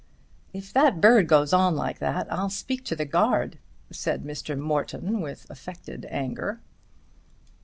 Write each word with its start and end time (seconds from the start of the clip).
"If 0.51 0.73
that 0.73 0.99
bird 0.99 1.27
goes 1.27 1.53
on 1.53 1.75
like 1.75 1.99
that 1.99 2.25
I'll 2.33 2.49
speak 2.49 2.83
to 2.85 2.95
the 2.95 3.05
guard," 3.05 3.59
said 3.91 4.23
Mr. 4.23 4.57
Morton 4.57 5.21
with 5.21 5.45
affected 5.47 6.07
anger. 6.09 6.59